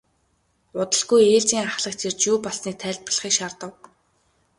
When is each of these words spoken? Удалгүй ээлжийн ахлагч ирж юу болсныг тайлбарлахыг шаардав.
Удалгүй 0.81 1.21
ээлжийн 1.35 1.65
ахлагч 1.71 1.99
ирж 2.07 2.19
юу 2.31 2.37
болсныг 2.43 2.75
тайлбарлахыг 2.81 3.33
шаардав. 3.37 3.71